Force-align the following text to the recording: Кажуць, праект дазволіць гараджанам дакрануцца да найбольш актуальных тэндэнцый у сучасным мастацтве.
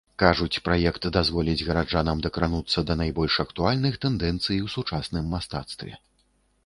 Кажуць, 0.21 0.61
праект 0.67 1.03
дазволіць 1.17 1.61
гараджанам 1.67 2.23
дакрануцца 2.27 2.85
да 2.89 2.95
найбольш 3.03 3.37
актуальных 3.45 3.93
тэндэнцый 4.07 4.57
у 4.69 4.75
сучасным 4.77 5.33
мастацтве. 5.35 5.93